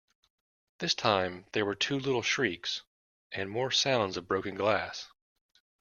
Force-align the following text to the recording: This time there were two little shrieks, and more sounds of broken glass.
This 0.79 0.95
time 0.95 1.45
there 1.51 1.63
were 1.63 1.75
two 1.75 1.99
little 1.99 2.23
shrieks, 2.23 2.81
and 3.31 3.51
more 3.51 3.69
sounds 3.69 4.17
of 4.17 4.27
broken 4.27 4.55
glass. 4.55 5.07